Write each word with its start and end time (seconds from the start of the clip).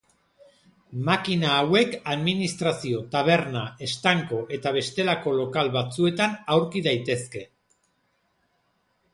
Makina 1.09 1.49
hauek 1.57 1.93
administrazio, 2.13 3.03
taberna, 3.15 3.65
estanko 3.89 4.39
eta 4.57 4.73
bestelako 4.79 5.35
lokal 5.43 5.71
batzuetan 5.79 6.37
aurki 6.57 6.83
daitezke. 6.89 7.47